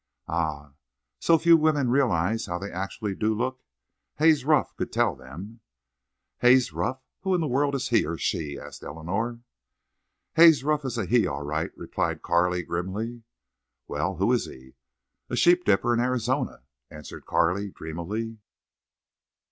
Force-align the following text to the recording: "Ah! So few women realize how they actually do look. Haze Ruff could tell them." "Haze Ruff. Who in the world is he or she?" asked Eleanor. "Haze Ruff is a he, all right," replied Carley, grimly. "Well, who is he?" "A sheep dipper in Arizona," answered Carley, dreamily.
"Ah! 0.27 0.73
So 1.19 1.37
few 1.37 1.55
women 1.55 1.91
realize 1.91 2.47
how 2.47 2.57
they 2.57 2.71
actually 2.71 3.13
do 3.13 3.35
look. 3.35 3.61
Haze 4.15 4.43
Ruff 4.45 4.75
could 4.75 4.91
tell 4.91 5.15
them." 5.15 5.59
"Haze 6.39 6.73
Ruff. 6.73 7.03
Who 7.19 7.35
in 7.35 7.39
the 7.39 7.47
world 7.47 7.75
is 7.75 7.89
he 7.89 8.03
or 8.03 8.17
she?" 8.17 8.57
asked 8.57 8.83
Eleanor. 8.83 9.41
"Haze 10.33 10.63
Ruff 10.63 10.85
is 10.85 10.97
a 10.97 11.05
he, 11.05 11.27
all 11.27 11.43
right," 11.43 11.69
replied 11.77 12.23
Carley, 12.23 12.63
grimly. 12.63 13.21
"Well, 13.87 14.15
who 14.15 14.33
is 14.33 14.47
he?" 14.47 14.73
"A 15.29 15.35
sheep 15.35 15.65
dipper 15.65 15.93
in 15.93 15.99
Arizona," 15.99 16.63
answered 16.89 17.27
Carley, 17.27 17.69
dreamily. 17.69 18.39